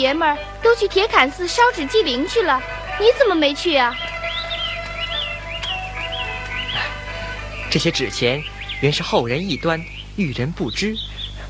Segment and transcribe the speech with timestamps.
[0.00, 2.60] 爷们儿都去铁槛寺烧纸祭灵去了，
[2.98, 3.94] 你怎么没去啊？
[7.70, 8.42] 这些纸钱
[8.80, 9.80] 原是后人异端，
[10.16, 10.96] 遇人不知。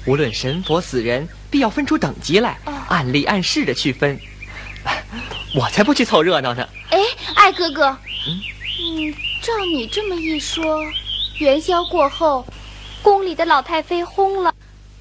[0.06, 4.18] 无论神佛死人，必要分出等级来，哦按例按事的区分。
[5.54, 6.68] 我才不去凑热闹呢。
[6.90, 6.98] 哎，
[7.34, 7.86] 艾哥哥，
[8.26, 8.40] 嗯
[8.80, 10.80] 嗯，照你这么一说，
[11.38, 12.44] 元宵过后，
[13.02, 14.54] 宫里的老太妃轰了，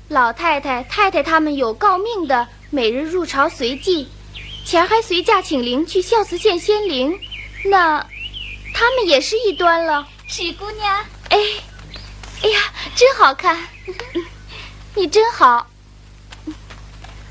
[0.09, 4.07] 老太太、太太他们有告命的，每日入朝随祭，
[4.63, 7.19] 前儿还随驾请灵去孝慈县仙灵，
[7.65, 8.05] 那
[8.75, 10.07] 他们也是异端了。
[10.27, 11.37] 史姑娘，哎，
[12.43, 12.59] 哎呀，
[12.95, 13.57] 真好看，
[14.93, 15.67] 你真好。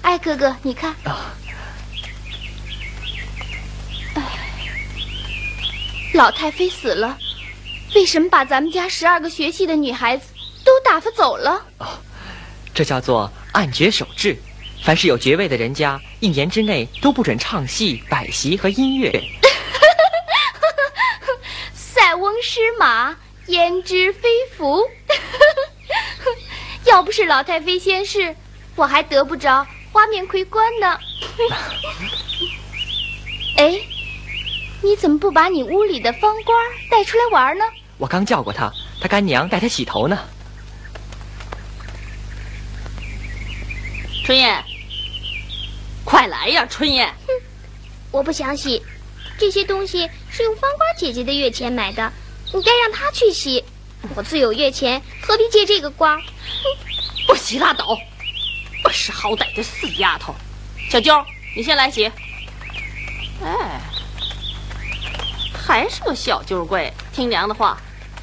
[0.03, 1.33] 哎，哥哥，你看，啊，
[6.15, 7.17] 老太妃死了，
[7.95, 10.31] 为什么把咱们家十二个学戏的女孩子
[10.65, 11.65] 都打发走了？
[12.75, 14.37] 这叫做暗绝守制。
[14.85, 19.11] 凡是有爵位的人家，一年之内都不准唱戏、摆席和音乐。
[21.75, 23.15] 塞翁失马，
[23.49, 24.83] 焉知非福。
[26.85, 28.35] 要不是老太妃先逝，
[28.77, 30.99] 我还得不着花面魁冠呢。
[33.59, 33.79] 哎，
[34.81, 36.57] 你怎么不把你屋里的方官
[36.91, 37.65] 带出来玩呢？
[37.99, 38.73] 我刚叫过他，
[39.03, 40.19] 他干娘带他洗头呢。
[44.29, 44.63] 春燕，
[46.05, 47.09] 快来呀，春燕！
[47.27, 47.33] 哼
[48.11, 48.83] 我不想洗，
[49.39, 52.13] 这些东西是用方瓜姐姐的月钱买的，
[52.53, 53.65] 你该让她去洗。
[54.15, 56.21] 我自有月钱，何必借这个瓜？
[57.27, 57.97] 不洗拉倒，
[58.83, 60.35] 不识好歹的死丫头！
[60.91, 61.25] 小娇，
[61.57, 62.05] 你先来洗。
[63.43, 63.81] 哎，
[65.55, 67.81] 还是个小娇贵，听娘的话，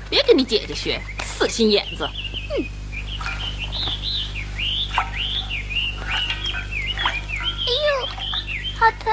[0.08, 2.08] 别跟你姐姐学，死心眼子。
[8.86, 9.12] 好疼！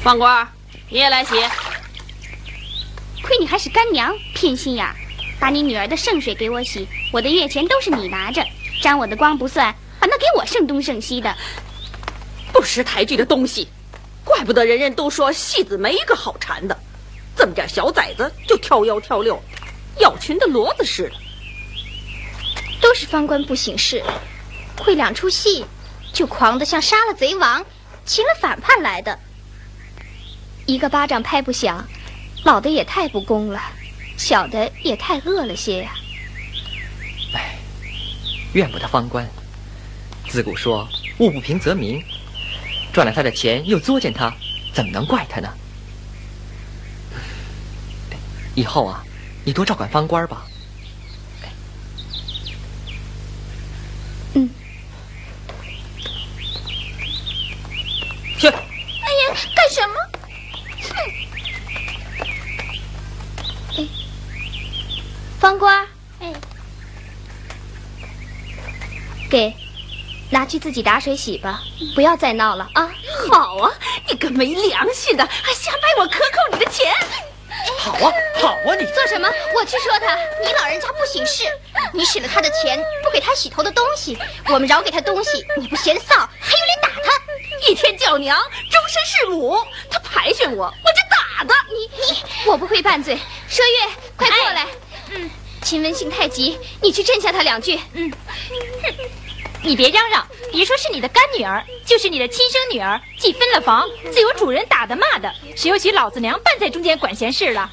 [0.00, 0.46] 方官，
[0.88, 1.34] 你也来洗。
[3.20, 4.94] 亏你还是干娘，偏心眼儿，
[5.40, 8.46] 把你女儿的圣水给我洗，我的月钱都是你拿着，
[8.80, 11.36] 沾我的光不算，反倒给我剩东剩西的。
[12.52, 13.66] 不识抬举的东西，
[14.22, 16.78] 怪不得人人都说戏子没一个好缠的，
[17.36, 19.42] 这么点小崽子就挑腰挑六，
[19.98, 21.16] 要群的骡子似的。
[22.80, 24.00] 都是方官不省事，
[24.78, 25.64] 会两出戏，
[26.14, 27.62] 就狂得像杀了贼王，
[28.06, 29.18] 擒了反叛来的。
[30.64, 31.84] 一个巴掌拍不响，
[32.44, 33.60] 老的也太不公了，
[34.16, 35.92] 小的也太恶了些呀、
[37.34, 37.56] 哎，
[38.52, 39.28] 怨不得方官。
[40.28, 40.88] 自古说
[41.18, 42.02] 物不平则鸣，
[42.92, 44.32] 赚了他的钱又作践他，
[44.72, 45.52] 怎么能怪他呢？
[48.54, 49.04] 以后啊，
[49.44, 50.46] 你多照管方官吧。
[65.44, 65.86] 方官，
[66.20, 66.32] 哎，
[69.30, 69.54] 给，
[70.30, 71.60] 拿去自己打水洗吧，
[71.94, 72.90] 不要再闹了啊！
[73.30, 73.70] 好啊，
[74.08, 76.90] 你个没良心的，还瞎掰我克扣你的钱！
[77.78, 78.10] 好啊，
[78.40, 79.28] 好啊，你做什么？
[79.54, 81.44] 我去说他，你老人家不省事，
[81.92, 87.68] 你使了他的钱，不给他洗头的东西，我们饶给他东西，你不嫌臊，还有脸打他？
[87.68, 89.58] 一天叫娘，终身是母，
[89.90, 91.66] 他排训我，我就打他。
[91.68, 93.14] 你你，我不会拌嘴。
[93.14, 94.66] 麝月，快过来。
[95.14, 95.30] 嗯，
[95.62, 97.78] 秦文性太急，你去镇下他两句。
[97.94, 98.94] 嗯，哼
[99.62, 107.70] 你别嚷嚷，别说是你的干女儿，就是你的亲生女儿，既分了房，自有主人打的骂的，谁又许老子娘半在中间管闲事了？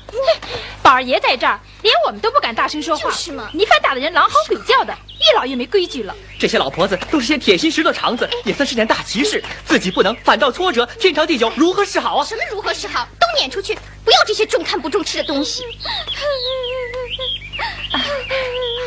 [0.82, 3.04] 宝儿爷在这儿，连我们都不敢大声说话。
[3.04, 6.16] 就是嘛你反打的人狼嚎鬼叫的，越老越没规矩了。
[6.40, 9.44] 这些老婆子都是些铁心石头肠子，也算是件大奇事。
[9.66, 12.26] 自己不能，反倒挫折，天长地久，如何是好啊？
[12.26, 13.08] 什么如何是好？
[13.20, 13.76] 都撵出去！
[14.04, 15.64] 不要这些重看不重吃的东西。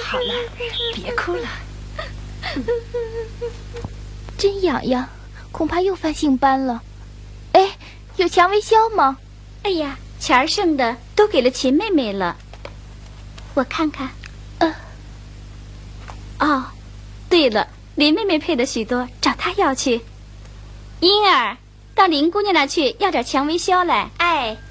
[0.04, 0.34] 好了，
[0.94, 1.48] 别哭了。
[4.36, 5.08] 真痒痒，
[5.52, 6.82] 恐怕又犯性斑了。
[7.52, 7.76] 哎，
[8.16, 9.16] 有蔷薇消吗？
[9.62, 12.36] 哎呀，钱儿剩的都给了秦妹妹了。
[13.54, 14.10] 我看看。
[16.44, 16.56] 呃。
[16.56, 16.64] 哦，
[17.30, 20.02] 对了，林妹妹配的许多，找她要去。
[21.00, 21.56] 英儿，
[21.94, 24.10] 到林姑娘那去要点蔷薇销来。
[24.18, 24.56] 哎。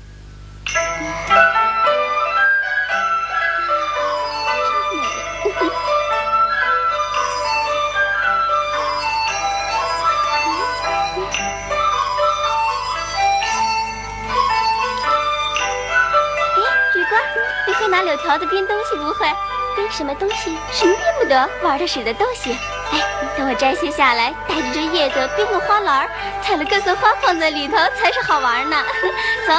[17.90, 19.28] 拿柳条子编东西不会，
[19.76, 20.58] 编什么东西？
[20.72, 22.56] 什么编不得，玩的使的都行。
[22.92, 23.00] 哎，
[23.38, 26.10] 等我摘些下来，带着这叶子编个花篮，
[26.42, 28.78] 采了各色花放在里头，才是好玩呢。
[29.48, 29.54] 走。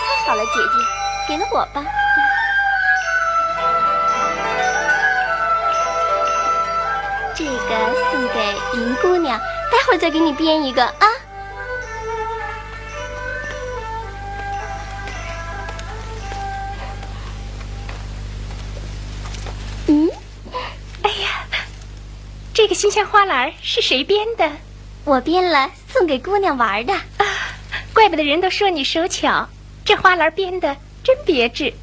[0.00, 1.84] 太好了，姐姐，给了我吧。
[7.44, 9.38] 这个送给云姑娘，
[9.70, 11.06] 待会儿再给你编一个啊。
[19.88, 20.10] 嗯，
[21.02, 21.46] 哎呀，
[22.54, 24.50] 这个新鲜花篮是谁编的？
[25.04, 26.94] 我编了，送给姑娘玩的。
[26.94, 27.26] 啊，
[27.92, 29.46] 怪不得人都说你手巧，
[29.84, 31.74] 这花篮编的真别致。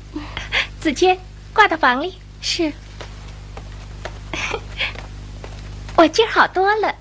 [0.79, 1.15] 子娟，
[1.53, 2.17] 挂到房里。
[2.41, 2.73] 是。
[6.01, 6.95] 我今儿好多了，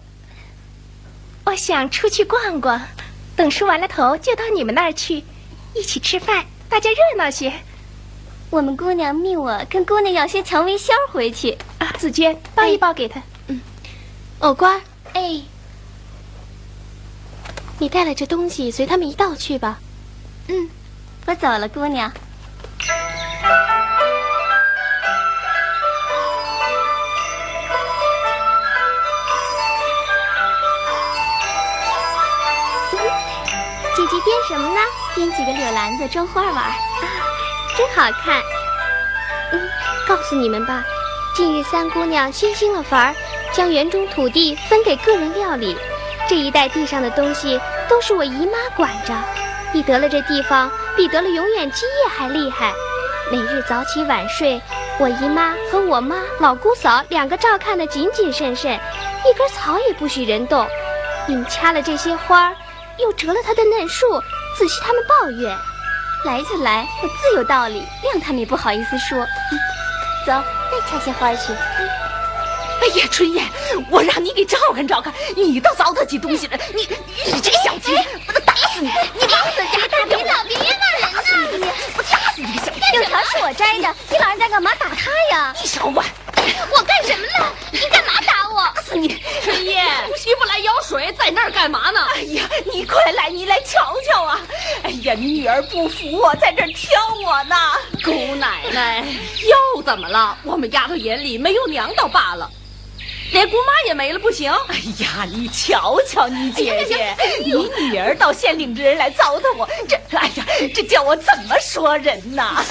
[1.46, 2.78] 我想出去逛逛，
[3.34, 5.24] 等梳完了头就到你们那儿去，
[5.74, 7.50] 一起吃饭，大家热闹些。
[8.50, 11.56] 我们姑娘命我跟姑娘要些蔷薇香回去。
[11.78, 13.22] 啊，紫娟，抱一抱给她。
[13.46, 13.58] 嗯，
[14.40, 14.78] 藕瓜，
[15.14, 15.40] 哎，
[17.78, 19.80] 你带了这东西，随他们一道去吧。
[20.48, 20.68] 嗯，
[21.24, 22.12] 我走了，姑娘。
[34.20, 34.80] 编什么呢？
[35.14, 36.74] 编几个柳篮子装花玩，啊，
[37.76, 38.42] 真好看。
[39.52, 39.68] 嗯，
[40.06, 40.84] 告诉你们吧，
[41.34, 43.14] 近日三姑娘新兴了法儿，
[43.52, 45.76] 将园中土地分给个人料理。
[46.28, 49.12] 这一带地上的东西都是我姨妈管着，
[49.72, 52.72] 你得了这地方，比得了永远基业还厉害。
[53.32, 54.60] 每日早起晚睡，
[54.98, 60.66] 我姨妈和我妈、老姑嫂两个照看的谨谨慎慎，一根草也不许人动。
[61.26, 62.52] 你们掐了这些花。
[63.00, 64.22] 又折了他的嫩树，
[64.56, 65.56] 仔细他们抱怨，
[66.24, 69.18] 来就来，我自有道理，谅他们也不好意思说。
[70.26, 70.32] 走，
[70.70, 71.52] 再插些花去。
[72.82, 73.44] 哎呀，春燕，
[73.90, 76.88] 我让你给照看照看，你倒糟蹋起东西来，你
[77.26, 77.94] 你这个小鸡，
[78.26, 78.88] 我都打死你！
[79.14, 80.04] 你往死家打！
[80.06, 80.62] 别闹，别骂
[80.98, 81.68] 人呐！
[81.96, 82.80] 我打死你个小鸡！
[82.92, 85.54] 柳条是我摘的，你老人家干嘛打他呀？
[85.60, 86.06] 你少管！
[86.36, 87.52] 我干什么了？
[87.70, 88.72] 你干嘛打我？
[88.74, 89.08] 打死你！
[89.42, 89.86] 春燕，
[90.16, 92.00] 媳妇来舀水，在那儿干嘛呢？
[92.14, 94.40] 哎呀，你快来，你来瞧瞧啊！
[94.82, 97.56] 哎呀，你女儿不服我，在这儿挑我呢。
[98.04, 99.04] 姑奶奶，
[99.74, 100.36] 又怎么了？
[100.44, 102.50] 我们丫头眼里没有娘倒罢了，
[103.32, 104.52] 连姑妈也没了不行。
[104.68, 112.62] 哎呀，你瞧瞧你姐姐，你女儿到县领着人来糟蹋我，这哎呀，这叫我怎么说人呐？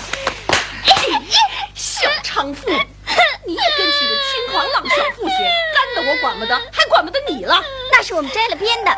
[1.73, 2.69] 小娼妇！
[3.45, 5.35] 你也跟起个轻狂浪小妇学，
[5.73, 7.63] 干的我管不得，还管不得你了？
[7.91, 8.91] 那是我们摘了编的，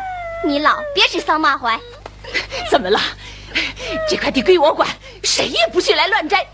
[0.46, 1.80] 你老别指桑骂槐。
[2.70, 3.00] 怎么了？
[4.08, 4.88] 这块地归我管，
[5.22, 6.46] 谁也不许来乱摘。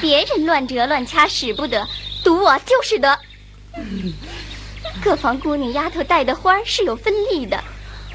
[0.00, 1.86] 别人乱折乱掐使不得，
[2.24, 3.18] 赌我就是得。
[5.02, 7.62] 各房姑娘丫头带的花是有分利的，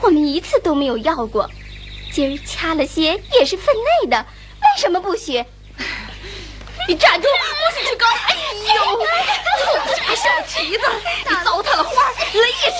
[0.01, 1.49] 我们一次都没有要过。
[2.11, 5.43] 今儿掐了些也是分内的，为什么不许？
[6.87, 7.27] 你站住！
[7.27, 8.05] 不许去搞！
[8.07, 8.35] 哎
[8.75, 8.81] 呦，
[9.59, 10.83] 臭假小蹄子！
[11.27, 11.93] 你糟蹋了花，
[12.33, 12.77] 雷也是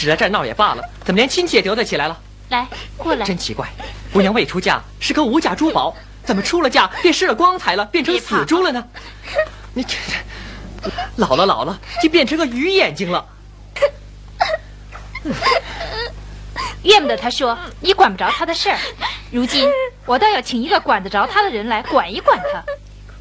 [0.00, 2.18] 你只在这儿闹也罢了，怎么连亲戚也得罪起来了？
[2.48, 2.66] 来，
[2.96, 3.26] 过来。
[3.26, 3.68] 真奇怪，
[4.10, 8.82] 姑娘未出嫁是颗无价珠宝，怎么出了嫁便失了光彩了，变成死猪了呢？
[9.74, 9.98] 你这
[11.16, 13.26] 老了老了，就变成个鱼眼睛了。
[16.84, 18.78] 怨不得他说你管不着他的事儿，
[19.30, 19.68] 如今
[20.06, 22.64] 我倒要请一个管得着他的人来管一管他。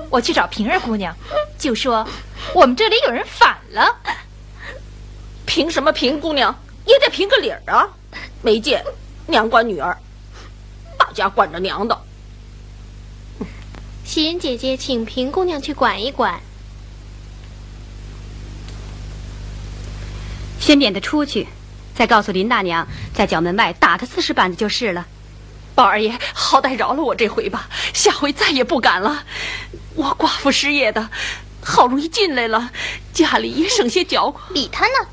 [0.10, 1.14] 我去找平儿姑娘，
[1.58, 2.08] 就说
[2.54, 3.98] 我们这里有人反了。
[5.46, 7.88] 凭什么平姑娘也得评个理儿啊？
[8.42, 8.84] 没见
[9.28, 9.98] 娘管女儿，
[10.98, 12.02] 大家管着娘的。
[14.04, 16.42] 喜人姐姐，请平姑娘去管一管。
[20.60, 21.48] 先撵他出去，
[21.96, 25.06] 再告诉林大娘，在角门外打他四十板子就是了。
[25.76, 29.24] 宝二爷，好歹饶了我这回吧，下回再也不敢了。
[29.96, 31.10] 我寡妇失业的，
[31.64, 32.72] 好容易进来了，
[33.14, 34.36] 家里也省些嚼。
[34.50, 35.08] 理他呢，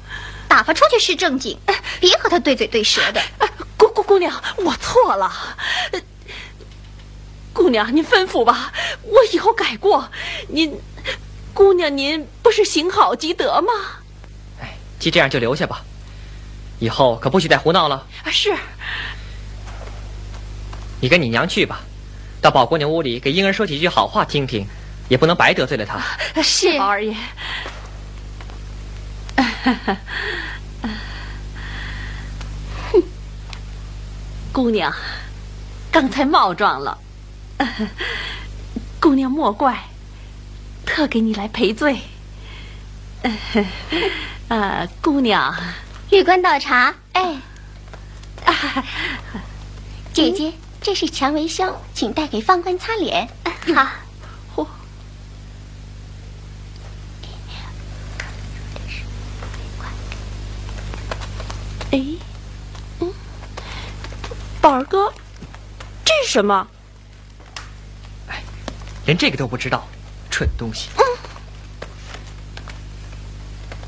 [0.49, 1.59] 打发出去是正经，
[2.00, 3.21] 别和他对嘴对舌的。
[3.76, 5.33] 姑姑姑娘，我错了。
[7.53, 8.73] 姑娘，您吩咐吧，
[9.03, 10.09] 我以后改过。
[10.49, 10.79] 您，
[11.55, 13.73] 姑娘，您不是行好积德吗？
[14.61, 15.83] 哎，既这样就留下吧，
[16.79, 18.07] 以后可不许再胡闹了。
[18.25, 18.55] 啊，是。
[21.00, 21.81] 你跟你娘去吧，
[22.41, 24.67] 到宝姑娘屋里给婴儿说几句好话听听，
[25.09, 26.43] 也不能白得罪了她。
[26.43, 27.15] 是，宝二爷。
[29.75, 29.97] 哼，
[34.53, 34.95] 姑娘，
[35.91, 36.99] 刚才冒撞了，
[39.01, 39.89] 姑娘莫怪，
[40.85, 42.01] 特给你来赔罪。
[44.49, 45.55] 呃，姑娘，
[46.11, 46.95] 玉官倒茶。
[47.13, 47.37] 哎，
[50.13, 50.53] 姐姐。
[50.83, 53.29] 这是蔷薇香，请带给方官擦脸。
[53.75, 54.06] 好。
[64.67, 65.15] 宝儿哥，
[66.05, 66.67] 这是什么？
[68.27, 68.43] 哎，
[69.05, 69.87] 连这个都不知道，
[70.29, 70.89] 蠢东西！
[70.97, 71.05] 嗯。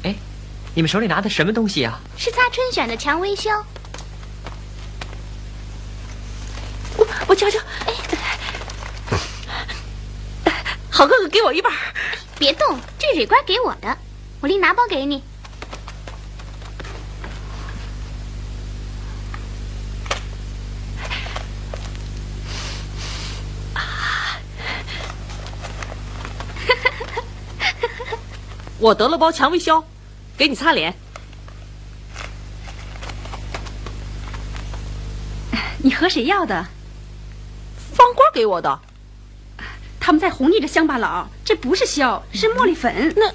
[0.05, 0.15] 哎，
[0.77, 1.99] 你们手里拿的什么东西呀？
[2.17, 3.61] 是擦春选的蔷薇香。
[6.97, 7.93] 我我瞧瞧，哎
[10.93, 11.73] 好哥哥给我一半
[12.39, 13.99] 别动，这蕊瓜给我的，
[14.41, 15.25] 我另拿包给你。
[28.79, 29.85] 我得了包蔷薇消，
[30.37, 30.95] 给你擦脸。
[35.83, 36.67] 你和谁要的？
[37.93, 38.81] 方官给我的，
[39.99, 43.13] 他们在红你这乡巴佬，这不是消，是茉莉粉。
[43.17, 43.33] 那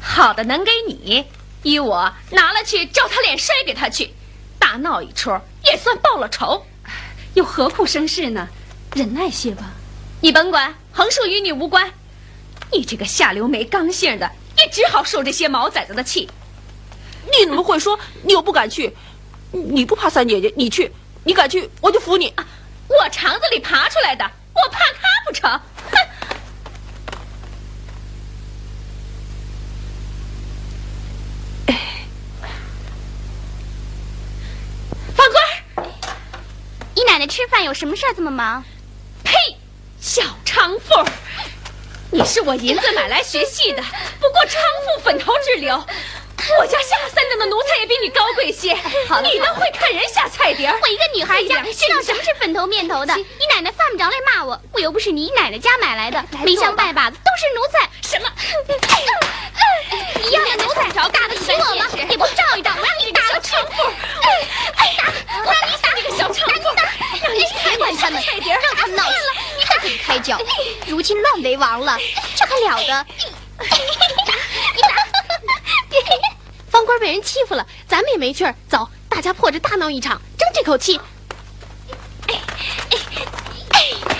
[0.00, 1.26] 好的能给你，
[1.64, 4.14] 依我拿了去，照他脸摔给他去，
[4.60, 6.64] 大闹一出，也算报了仇。
[7.34, 8.48] 又何苦生事呢？
[8.94, 9.72] 忍耐些吧。
[10.20, 11.92] 你甭管，横竖与你无关。
[12.72, 16.28] 你这个下流没刚性的，也只好受这些毛崽子的气。
[17.24, 17.98] 你怎么会说？
[18.22, 18.94] 你又不敢去，
[19.52, 20.52] 你不怕三姐姐？
[20.56, 20.90] 你去，
[21.24, 22.34] 你敢去，我就服你。
[22.88, 24.24] 我肠子里爬出来的，
[24.54, 25.50] 我怕他不成？
[25.90, 25.98] 哼！
[35.14, 35.24] 法
[35.74, 35.88] 官，
[36.94, 38.64] 姨奶奶吃饭有什么事儿这么忙？
[39.22, 39.34] 呸！
[40.00, 40.94] 小娼妇，
[42.10, 43.82] 你是我银子买来学戏的，
[44.20, 45.74] 不过娼妇粉头之流。
[46.58, 50.78] 我家下三等的奴才也比你高贵些，你倒会看人下菜碟儿。
[50.80, 57.90] 我一个女孩家知道什么是粉头面头的，你奶奶犯不着来骂我，我又不是你奶奶家买来的，没香拜把子都是奴才。
[58.08, 58.32] 什么？
[60.22, 61.86] 一样的奴才打得起我吗？
[62.08, 63.82] 你不照一照，我让你打了娼妇。
[64.76, 65.04] 哎，打，
[65.44, 66.68] 我让你打你个小娼妇，
[67.22, 69.16] 让你别管他们，让他们闹事，
[69.64, 70.38] 他自己开脚。
[70.86, 71.98] 如今乱为王了，
[72.34, 73.06] 这还了得？
[74.74, 74.94] 你打，
[76.70, 78.54] 方官被人欺负了，咱们也没趣儿。
[78.68, 81.00] 走，大家破着大闹一场，争这口气。
[82.28, 82.34] 哎
[82.90, 82.98] 哎
[83.72, 84.17] 哎！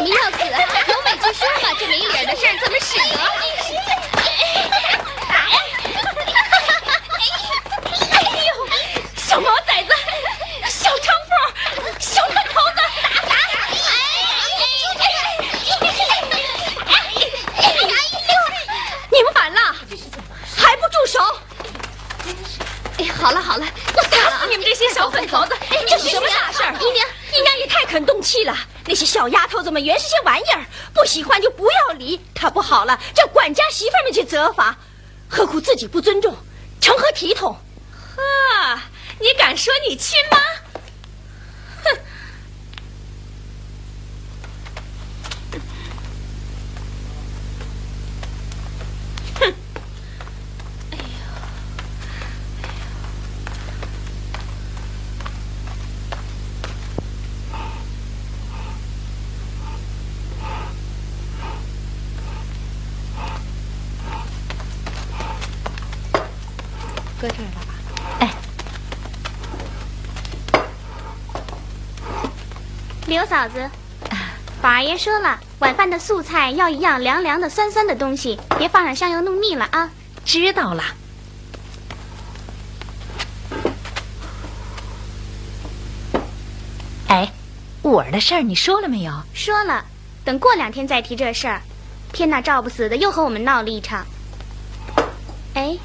[0.00, 4.85] 你们要死，有美就说吧，这没脸的事怎么使得？
[29.16, 32.20] 小丫头子们原是些玩意儿，不喜欢就不要理。
[32.34, 34.76] 她不好了，叫管家媳妇们去责罚，
[35.26, 36.36] 何苦自己不尊重，
[36.82, 37.56] 成何体统？
[38.14, 38.78] 呵，
[39.18, 40.35] 你敢敢说你亲妈？
[73.06, 73.70] 刘嫂子，
[74.60, 79.88] 宝二爷说了，晚饭的素菜要一样凉凉的、酸酸的东西，别放上香油弄腻了啊。
[80.24, 80.82] 知道了。
[87.06, 87.32] 哎，
[87.82, 89.12] 五儿的事儿你说了没有？
[89.32, 89.84] 说了，
[90.24, 91.62] 等过两天再提这事儿。
[92.12, 94.04] 天哪，赵不死的又和我们闹了一场。
[95.54, 95.78] 哎，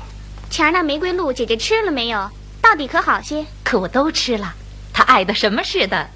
[0.49, 2.27] 前儿那玫瑰露姐姐吃了没有？
[2.63, 3.45] 到底可好些？
[3.63, 4.55] 可我都吃了，
[4.91, 6.09] 她爱的什么似的。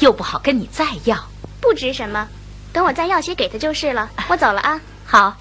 [0.00, 1.16] 又不好跟你再要，
[1.60, 2.28] 不值什么，
[2.72, 4.10] 等我再要些给他就是了。
[4.28, 5.36] 我走了啊，好。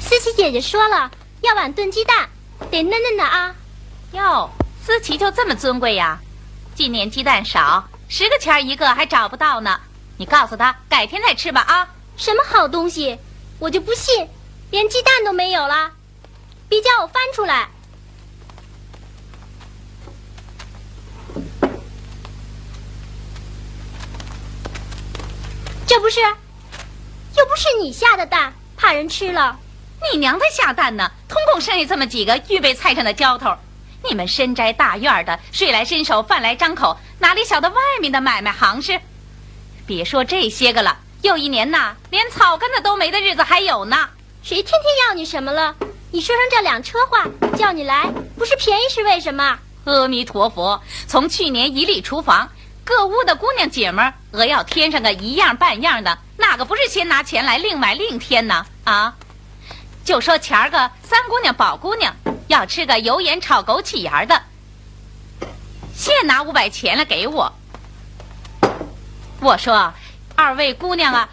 [0.00, 2.28] 思琪姐姐说了，要碗炖鸡蛋，
[2.70, 3.54] 得嫩嫩的啊。
[4.12, 4.50] 哟，
[4.84, 6.18] 思琪就这么尊贵呀？
[6.74, 9.80] 今年鸡蛋少，十个钱一个还找不到呢。
[10.18, 11.88] 你告诉他，改天再吃吧啊。
[12.16, 13.18] 什么好东西，
[13.58, 14.28] 我就不信。
[14.70, 15.92] 连鸡蛋都没有了，
[16.68, 17.68] 别叫我翻出来！
[25.86, 29.56] 这不是，又不是你下的蛋，怕人吃了。
[30.12, 33.56] 你娘在下蛋呢，通共剩下这么几个预备菜上的浇头。
[34.02, 39.00] 你们深宅大院的，睡来伸手，饭来张口，哪里晓得外面的买卖行市？
[39.86, 44.10] 别说这些个了，又一年呐，连草根子都没的日子还有呢。
[44.46, 45.74] 谁天天要你什么了？
[46.12, 47.26] 你说上这两车话，
[47.58, 48.04] 叫你来
[48.38, 49.58] 不是便宜是为什么？
[49.86, 50.80] 阿弥陀佛！
[51.08, 52.48] 从去年一立厨房，
[52.84, 58.64] 各屋的姑娘姐们儿，俄要添上个一样半样的，哪个不是先拿钱来另买另添呢？
[58.84, 59.16] 啊！
[60.04, 62.14] 就说前儿个三姑娘、宝姑娘
[62.46, 64.40] 要吃个油盐炒枸杞芽的，
[65.92, 67.52] 现拿五百钱来给我。
[69.40, 69.92] 我说，
[70.36, 71.28] 二位姑娘啊。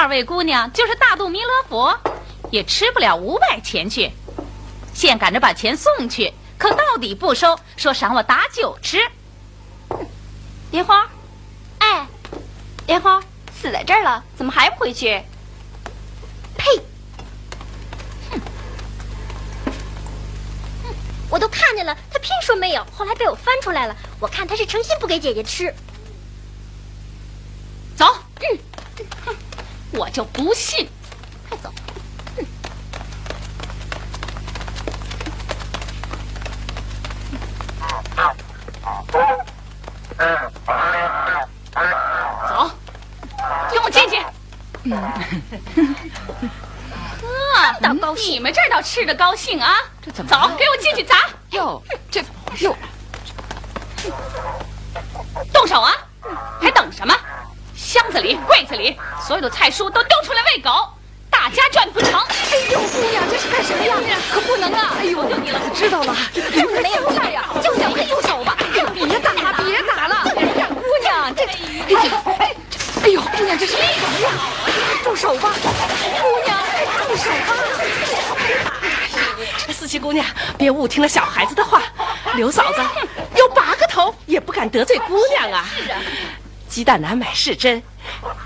[0.00, 1.94] 二位姑娘就是大肚弥勒佛，
[2.50, 4.10] 也吃不了五百钱去。
[4.94, 8.98] 现赶着把钱送去，可到底不收，说赏我打酒吃。
[10.70, 11.06] 莲花，
[11.80, 12.06] 哎，
[12.86, 13.20] 莲花
[13.52, 15.22] 死在这儿了，怎么还不回去？
[16.56, 16.64] 呸！
[18.30, 18.40] 哼，
[21.28, 23.94] 我都看见了，他偏说没有，后来被我翻出来了。
[24.18, 25.74] 我看他是诚心不给姐姐吃。
[30.00, 30.88] 我就不信！
[31.46, 31.70] 快走！
[42.48, 42.70] 走，
[43.70, 44.16] 跟我进去。
[47.20, 48.32] 呵，倒高兴！
[48.32, 49.76] 你们这倒吃的高兴啊！
[50.00, 50.30] 这怎么？
[50.30, 51.28] 走，给我进去砸！
[51.50, 52.24] 哟，这
[52.60, 52.74] 哟，
[55.52, 55.92] 动手啊！
[56.58, 57.14] 还等什么？
[57.76, 58.98] 箱子里、柜子里，
[59.30, 60.70] 所有的菜蔬都丢出来喂狗，
[61.30, 62.18] 大家赚不成。
[62.18, 64.18] 哎呦，姑娘，这是干什么呀？
[64.28, 64.96] 可不能啊！
[64.98, 68.56] 哎呦，我你了，知道了，就是没有事呀，就想快住手吧！
[68.92, 70.24] 别打了，别打了！
[70.74, 71.54] 姑娘，这，哎
[71.94, 72.10] 呦，
[73.04, 74.32] 哎呦，姑娘，这是什么呀？
[75.04, 75.54] 住手吧！
[75.62, 76.58] 姑娘，
[77.06, 77.54] 住手吧！
[79.72, 80.26] 四七姑娘，
[80.58, 81.84] 别误听了小孩子的话。
[82.34, 82.82] 刘嫂子
[83.36, 85.64] 有八个头，也不敢得罪姑娘啊。
[85.76, 86.00] 是啊。
[86.68, 87.80] 鸡蛋难买是真，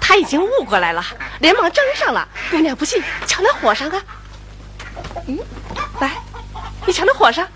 [0.01, 1.05] 他已经悟过来了，
[1.41, 2.29] 连忙争上了。
[2.51, 4.03] 姑娘不信，瞧那火上啊！
[5.27, 5.39] 嗯，
[6.01, 6.11] 来，
[6.87, 7.49] 你瞧那火上，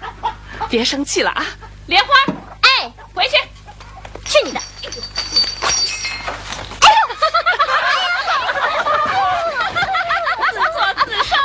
[0.69, 1.47] 别生气了啊！
[1.87, 2.11] 莲花，
[2.63, 3.37] 哎，回去，
[4.25, 4.61] 去你的！
[6.81, 6.99] 哎呦，
[10.51, 11.37] 自作自受，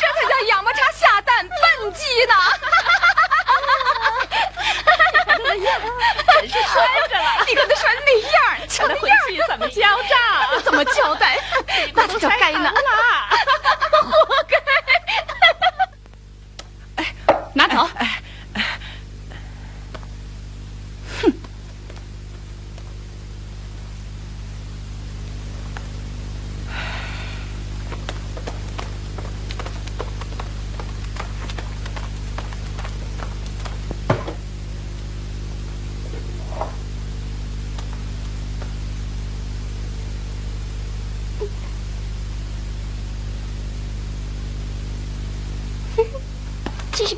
[0.00, 2.34] 这才叫仰巴叉下蛋笨鸡呢！
[6.40, 6.74] 真是摔
[7.10, 7.14] 着
[8.88, 10.62] 回去怎么交账？
[10.64, 11.38] 怎么交代？
[11.94, 12.72] 那就叫该拿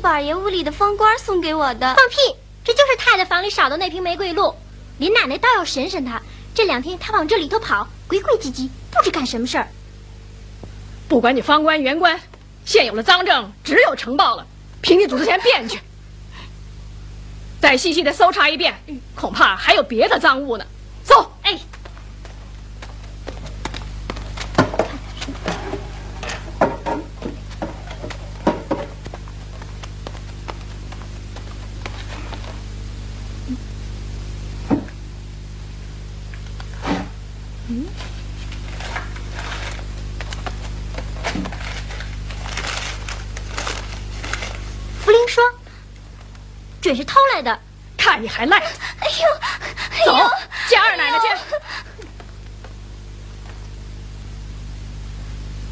[0.03, 1.95] 宝二爷屋里的方官送给我的。
[1.95, 2.17] 放屁！
[2.61, 4.53] 这就是太太房里少的那瓶玫瑰露。
[4.97, 6.21] 林奶奶倒要审审他，
[6.53, 9.69] 这两天他往这里头跑，鬼鬼唧唧，不知干什么事儿。
[11.07, 12.19] 不管你方官圆官，
[12.65, 14.45] 现有的赃证只有呈报了，
[14.81, 15.79] 凭你祖师前变去。
[17.61, 18.75] 再细细的搜查一遍，
[19.15, 20.65] 恐怕还有别的赃物呢。
[46.93, 47.59] 准是偷来的，
[47.97, 48.59] 看你还赖！
[48.59, 50.15] 哎呦，走，
[50.69, 51.25] 见二奶奶去。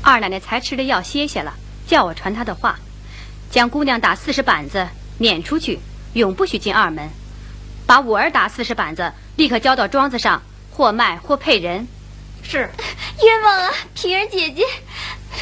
[0.01, 1.53] 二奶奶才吃了药歇歇了，
[1.85, 2.79] 叫我传她的话，
[3.51, 4.87] 将姑娘打四十板子
[5.19, 5.79] 撵出去，
[6.13, 7.07] 永不许进二门；
[7.85, 11.87] 把五儿打四十板子，立刻交到庄子上，或卖或配人。
[12.41, 12.67] 是，
[13.21, 14.65] 冤枉啊，平儿姐姐。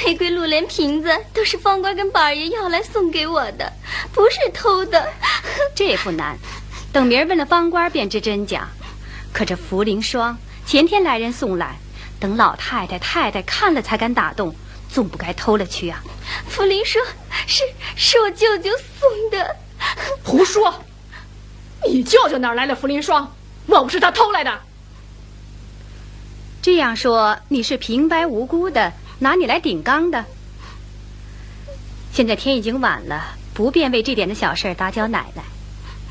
[0.06, 3.72] 玫瑰露连瓶子都是方官跟宝二爷要来送给我的，
[4.14, 5.12] 不是偷的。
[5.76, 6.38] 这也不难，
[6.92, 8.68] 等明儿问了方官便知真假。
[9.34, 11.78] 可这茯苓霜前天来人送来，
[12.20, 14.56] 等老太太太太看了才敢打动，
[14.90, 16.02] 总不该偷了去啊。
[16.50, 17.06] 茯苓霜
[17.46, 17.64] 是
[17.96, 19.56] 是我舅舅送的。
[20.24, 20.74] 胡说！
[21.86, 23.36] 你舅舅哪来的茯苓霜？
[23.66, 24.62] 莫不是他偷来的？
[26.62, 28.92] 这样说你是平白无辜的。
[29.20, 30.26] 拿你来顶缸的。
[32.12, 35.44] 现在天已经晚了，不便为这点的小事打搅奶奶。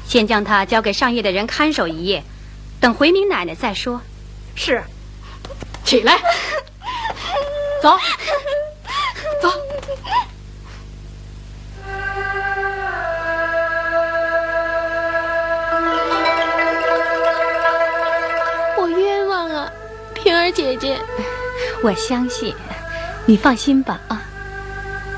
[0.06, 2.22] 先将他交给上夜的人看守一夜，
[2.80, 4.00] 等回明奶奶再说。
[4.54, 4.82] 是，
[5.84, 6.18] 起来，
[7.82, 7.96] 走，
[9.42, 9.50] 走。
[18.78, 19.70] 我冤枉啊，
[20.14, 20.98] 平儿姐姐。
[21.82, 22.54] 我相信。
[23.28, 24.22] 你放心吧，啊，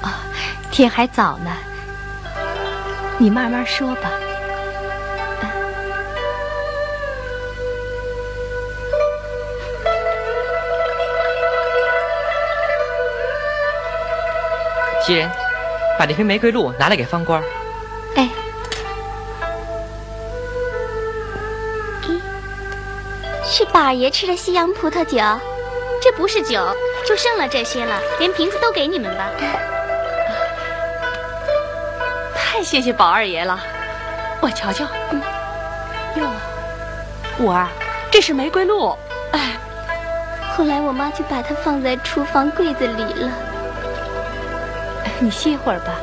[0.03, 0.18] 啊，
[0.73, 1.53] 天还早呢，
[3.18, 4.11] 你慢慢说吧。
[15.07, 15.31] 袭人，
[15.96, 17.40] 把那瓶玫瑰露拿来给方官。
[18.16, 18.29] 哎，
[23.44, 25.18] 是宝爷吃的西洋葡萄酒，
[26.03, 26.61] 这不是酒。
[27.07, 29.31] 就剩了这些了，连瓶子都给你们吧。
[32.35, 33.59] 太谢谢宝二爷了，
[34.41, 34.85] 我瞧瞧。
[36.17, 36.29] 哟，
[37.39, 37.69] 五儿，
[38.11, 38.97] 这是玫瑰露。
[39.33, 39.57] 哎，
[40.53, 43.31] 后来我妈就把它放在厨房柜子里了。
[45.19, 45.95] 你歇会儿吧。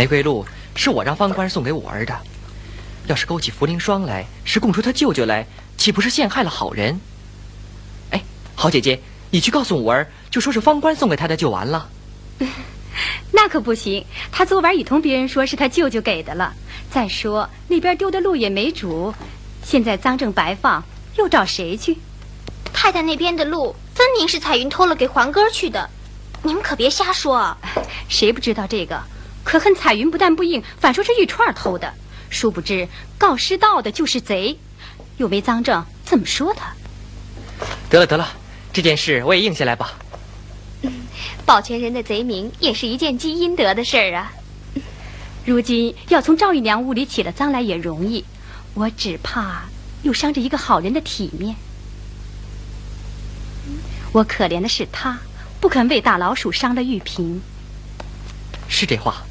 [0.00, 2.18] 玫瑰露是我让方官送给我儿的，
[3.06, 6.98] 要是勾起茯苓霜来，是供出他舅舅来，岂不是陷害了好人？
[8.08, 11.86] 哎，好姐姐，你去告诉五儿，就说是方官送给他的就完了。
[13.30, 16.54] 那可不行，他昨晚已同别人说是他舅舅给的了。
[16.90, 19.12] 再说那边丢的鹿也没主，
[19.62, 20.82] 现在赃证白放，
[21.18, 21.98] 又找谁去？
[22.72, 25.90] 太太那边的鹿分明是彩云偷了给环哥去的，
[26.42, 27.54] 你们可别瞎说。
[28.08, 28.98] 谁不知道这个？
[29.42, 31.92] 可恨彩云不但不应，反说是玉串偷的。
[32.28, 32.86] 殊不知
[33.18, 34.56] 告失盗的就是贼，
[35.16, 36.72] 又没赃证，怎么说他？
[37.88, 38.28] 得了得了，
[38.72, 39.98] 这件事我也应下来吧。
[41.44, 44.32] 保全人的贼名也是一件积阴德的事儿啊。
[45.44, 48.24] 如今要从赵姨娘屋里起了赃来也容易，
[48.74, 49.64] 我只怕
[50.02, 51.56] 又伤着一个好人的体面。
[54.12, 55.18] 我可怜的是他，
[55.60, 57.42] 不肯为大老鼠伤了玉瓶。
[58.68, 59.24] 是这话。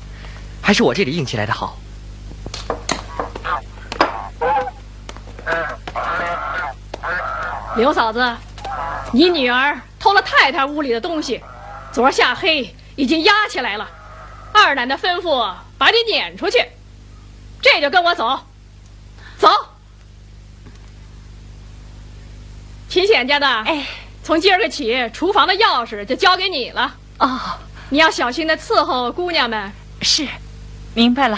[0.69, 1.75] 还是我这里硬起来的好。
[7.75, 8.37] 刘嫂子，
[9.11, 11.41] 你女儿偷了太太屋里的东西，
[11.91, 13.89] 昨儿下黑已经押起来了。
[14.53, 16.63] 二奶奶吩咐把你撵出去，
[17.63, 18.39] 这就跟我走。
[19.39, 19.49] 走。
[22.87, 23.87] 秦显家的，哎，
[24.23, 26.95] 从今儿个起，厨房的钥匙就交给你了。
[27.17, 27.39] 哦，
[27.89, 29.71] 你要小心的伺候姑娘们。
[30.03, 30.27] 是。
[30.95, 31.37] 明白了，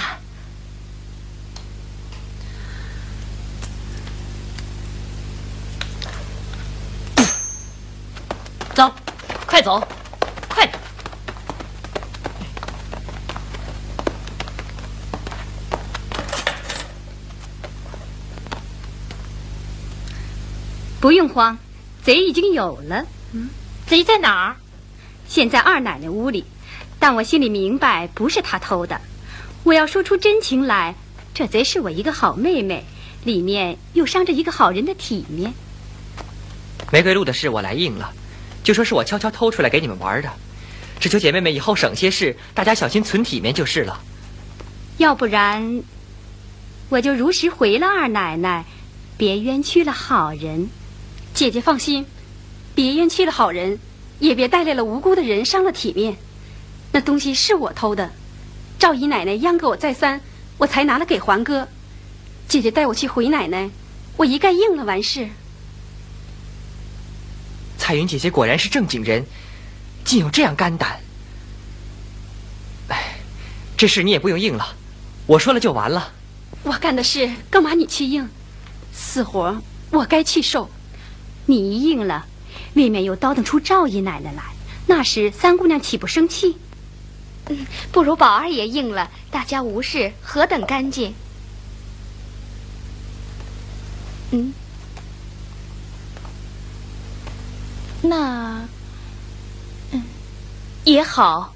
[8.73, 8.91] 走，
[9.45, 9.87] 快走，
[10.49, 10.79] 快点！
[20.99, 21.55] 不用慌，
[22.01, 23.05] 贼已经有了。
[23.33, 23.49] 嗯，
[23.85, 24.55] 贼在哪儿？
[25.27, 26.45] 现在二奶奶屋里，
[26.97, 28.99] 但我心里明白，不是他偷的。
[29.63, 30.95] 我要说出真情来，
[31.33, 32.83] 这贼是我一个好妹妹，
[33.23, 35.53] 里面又伤着一个好人的体面。
[36.91, 38.11] 玫瑰露的事我来应了，
[38.63, 40.29] 就说是我悄悄偷出来给你们玩的，
[40.99, 44.01] 只求姐妹们以后省些事，大家小心存体面就是了。
[44.97, 45.83] 要不然，
[46.89, 48.65] 我就如实回了二奶奶，
[49.15, 50.69] 别冤屈了好人。
[51.33, 52.05] 姐姐放心，
[52.73, 53.79] 别冤屈了好人，
[54.19, 56.17] 也别带累了无辜的人，伤了体面。
[56.91, 58.11] 那东西是我偷的，
[58.81, 60.19] 赵姨奶奶央给我再三，
[60.57, 61.67] 我才拿了给环哥。
[62.47, 63.69] 姐姐带我去回奶奶，
[64.17, 65.29] 我一概应了完事。
[67.77, 69.23] 彩云姐姐果然是正经人，
[70.03, 70.99] 竟有这样肝胆。
[72.87, 73.19] 哎，
[73.77, 74.75] 这事你也不用应了，
[75.27, 76.11] 我说了就完了。
[76.63, 78.27] 我干的事干嘛你去应？
[78.91, 80.67] 死活我该去受。
[81.45, 82.25] 你一应了，
[82.73, 84.41] 未免又叨腾出赵姨奶奶来，
[84.87, 86.57] 那时三姑娘岂不生气？
[87.91, 91.13] 不如宝二爷应了，大家无事，何等干净。
[94.31, 94.53] 嗯。
[98.01, 98.67] 那，
[99.91, 100.03] 嗯，
[100.85, 101.53] 也好。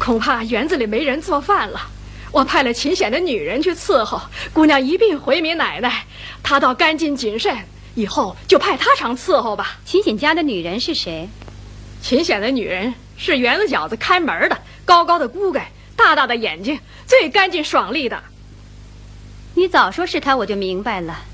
[0.00, 1.78] 恐怕园子里没人做饭了，
[2.32, 4.18] 我派了秦显的女人去伺候
[4.50, 6.06] 姑娘一并回民奶奶。
[6.42, 7.54] 她倒干净谨慎，
[7.94, 9.78] 以后就派她常伺候吧。
[9.84, 11.28] 秦显家的女人是谁？
[12.00, 18.20] 秦显的女人是园子小子看门的，高高的骨盖，大大的眼睛，最干净爽利的。
[19.54, 21.24] 你早说是她，我就明白了。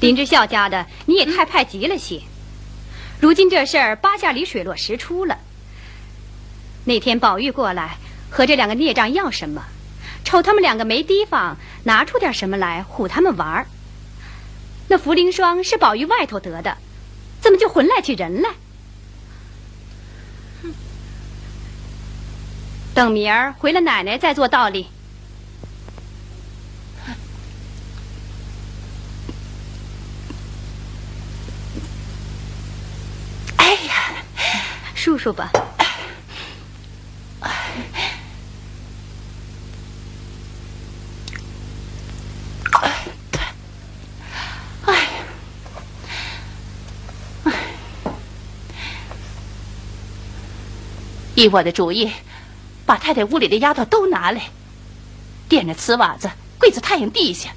[0.00, 2.20] 林之孝家的你也太派急了些。
[3.18, 5.38] 如今这事儿八下里水落石出了。
[6.84, 7.96] 那天宝玉过来
[8.30, 9.64] 和这两个孽障要什么？
[10.24, 13.66] 瞅他们两个没提防，拿出点什么来唬他们玩儿。
[14.88, 16.76] 那茯苓霜是宝玉外头得的，
[17.40, 18.50] 怎么就混赖起人来？
[22.94, 24.86] 等明儿回了奶奶再做道理。
[33.56, 33.94] 哎呀，
[34.94, 35.50] 漱漱吧。
[51.34, 52.10] 依我的主意，
[52.84, 54.50] 把太太屋里的丫头都拿来，
[55.48, 57.50] 垫着瓷瓦子跪在太阳地下，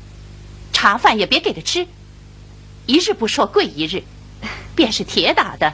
[0.71, 1.85] 茶饭也别给他吃，
[2.85, 4.01] 一日不说跪一日，
[4.75, 5.73] 便是铁打的，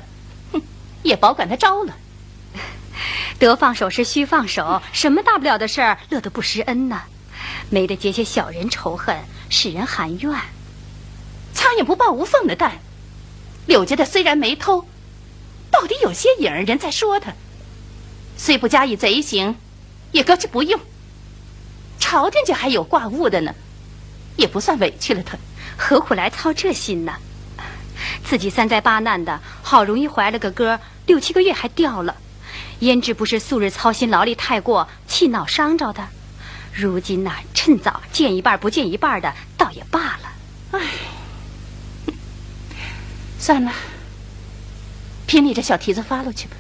[0.52, 0.62] 哼，
[1.04, 1.96] 也保管他招了。
[3.38, 7.04] 得放手是须放手，什么大不了的事儿，乐得不施恩呢？
[7.70, 9.16] 没得结些小人仇恨，
[9.50, 10.32] 使人含怨。
[11.54, 12.80] 苍蝇不抱无缝的蛋，
[13.68, 14.86] 柳家的虽然没偷，
[15.70, 17.34] 到底有些影儿，人在说他。
[18.44, 19.56] 虽不加以贼刑，
[20.12, 20.80] 也搁去不用。
[22.00, 23.54] 朝廷家还有挂物的呢，
[24.36, 25.38] 也不算委屈了他，
[25.78, 27.14] 何苦来操这心呢？
[28.26, 32.16] 自己三灾八难的，好容易怀了个哥，六七个月还掉了，
[32.80, 36.04] 胭脂不是素日操心劳力太过，气恼伤着的。
[36.74, 40.32] 如今呐，趁早见一半不见一半的，倒也罢了。
[40.72, 40.82] 唉，
[43.38, 43.72] 算了，
[45.28, 46.56] 凭你这小蹄子发落去吧。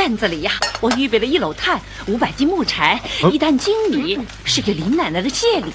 [0.00, 2.98] 院子里呀，我预备了一篓炭、五百斤木柴、
[3.30, 5.70] 一担精米，是给林奶奶的谢礼。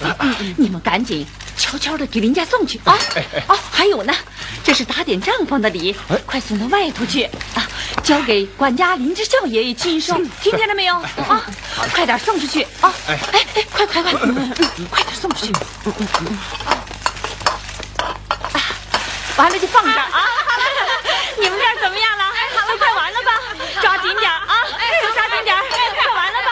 [0.56, 1.24] 你们赶紧
[1.56, 2.98] 悄悄的给林家送去啊！
[3.46, 4.12] 哦，还有呢，
[4.64, 5.94] 这是打点帐篷的礼，
[6.26, 7.22] 快送到外头去
[7.54, 7.62] 啊！
[8.02, 10.96] 交给管家林之孝爷爷亲收，听见了没有？
[10.96, 11.46] 啊，
[11.94, 12.92] 快点送出去啊！
[13.06, 13.16] 哎
[13.54, 15.52] 哎，快快快，快点送出去！
[19.36, 20.26] 完了就放这儿啊！
[21.38, 22.25] 你们这儿怎么样了？
[24.06, 24.62] 紧点啊！
[25.02, 25.56] 都抓紧点，
[25.98, 26.50] 快完了吧！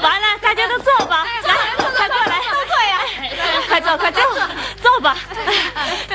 [0.00, 1.26] 完了，大家都坐吧。
[1.42, 3.00] 来，快过来，都坐呀！
[3.66, 4.22] 快坐，快坐，
[4.80, 5.16] 坐吧。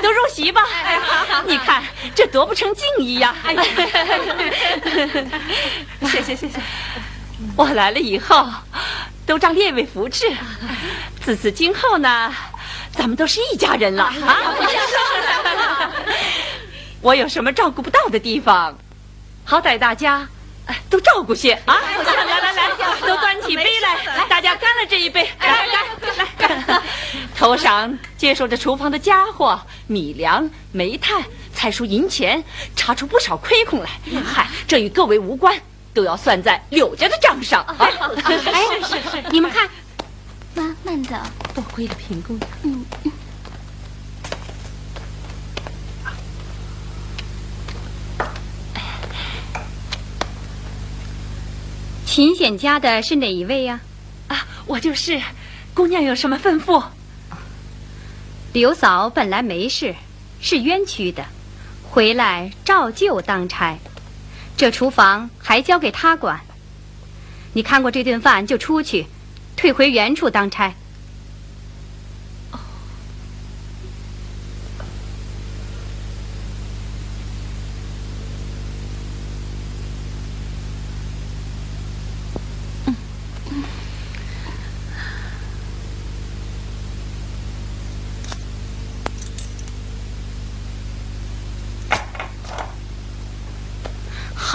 [0.01, 0.65] 都入席吧。
[1.45, 1.83] 你看
[2.15, 3.35] 这多不成敬意呀！
[6.03, 6.61] 谢谢，谢谢。
[7.57, 8.47] 我来了以后，
[9.25, 10.31] 都让列位服侍。
[11.21, 12.33] 自此今后呢，
[12.93, 14.55] 咱们都是一家人了啊！
[17.01, 18.77] 我有什么照顾不到的地方？
[19.45, 20.27] 好歹大家
[20.89, 21.79] 都照顾些啊！
[22.05, 22.69] 来来来，
[23.01, 25.55] 都端起杯来，大家干了这一杯，干
[26.37, 26.81] 干来！
[27.35, 32.43] 头上接受着厨房的家伙，米粮、煤炭、菜蔬、银钱，
[32.75, 33.89] 查出不少亏空来。
[34.25, 35.57] 嗨，这与各位无关，
[35.93, 37.63] 都要算在柳家的账上。
[37.77, 37.91] 哎，
[38.83, 39.69] 是是是，你们看，
[40.53, 41.21] 慢慢的，
[41.55, 42.49] 多亏了平姑娘。
[42.63, 42.85] 嗯。
[52.11, 53.81] 秦显家的是哪一位呀？
[54.29, 55.21] 啊，我就是。
[55.75, 56.83] 姑娘有什么吩咐？
[58.51, 59.93] 刘嫂本来没事，
[60.41, 61.23] 是冤屈的，
[61.87, 63.77] 回来照旧当差。
[64.57, 66.41] 这厨房还交给他管。
[67.53, 69.05] 你看过这顿饭就出去，
[69.55, 70.73] 退回原处当差。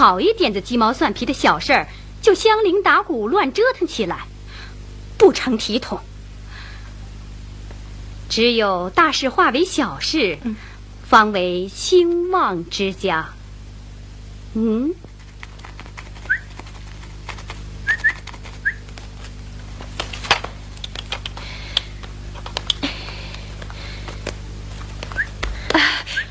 [0.05, 1.87] 好一点的鸡毛蒜皮的小事儿，
[2.21, 4.27] 就相邻打鼓乱折腾起来，
[5.17, 5.99] 不成体统。
[8.29, 10.37] 只有大事化为小事，
[11.03, 13.29] 方为兴旺之家。
[14.53, 14.93] 嗯，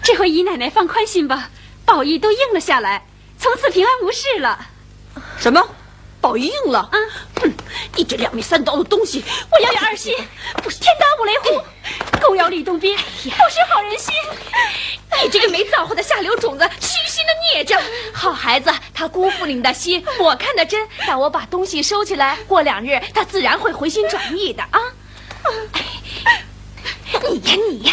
[0.04, 1.50] 这回姨奶奶放宽心吧，
[1.84, 3.04] 宝玉都应了下来。
[3.44, 4.58] 从此平安无事了。
[5.38, 5.62] 什么？
[6.18, 6.78] 宝玉应了？
[6.78, 6.96] 啊！
[7.42, 7.52] 哼！
[7.94, 9.22] 你这两面三刀的东西！
[9.52, 10.16] 我要二心，
[10.62, 11.62] 不是天打五雷轰，
[12.22, 13.02] 狗咬吕洞宾，不
[13.50, 14.14] 识好人心。
[15.22, 17.78] 你这个没造化的下流种子，虚心的孽障！
[18.14, 20.88] 好孩子，他辜负了你的心，我看得真。
[21.06, 24.80] 待我把东西收起来，过两日他自然会回心转意的啊！
[27.30, 27.92] 你呀，你呀！